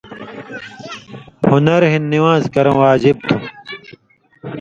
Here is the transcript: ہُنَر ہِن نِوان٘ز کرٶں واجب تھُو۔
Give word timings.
ہُنَر 1.49 1.81
ہِن 1.91 2.03
نِوان٘ز 2.13 2.43
کرٶں 2.53 2.77
واجب 2.83 3.15
تھُو۔ 3.27 3.35